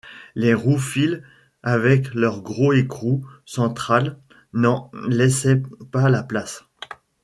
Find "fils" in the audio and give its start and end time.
0.79-1.21